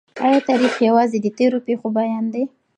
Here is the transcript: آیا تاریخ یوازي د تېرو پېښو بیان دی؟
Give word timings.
آیا 0.25 0.39
تاریخ 0.49 0.73
یوازي 0.87 1.17
د 1.21 1.27
تېرو 1.37 1.57
پېښو 1.67 1.87
بیان 1.97 2.25
دی؟ 2.33 2.43